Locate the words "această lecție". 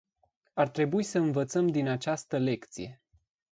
1.87-3.01